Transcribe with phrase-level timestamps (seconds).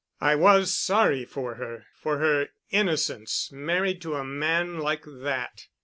[0.19, 5.67] "I was sorry for her—for her innocence, married to a man like that.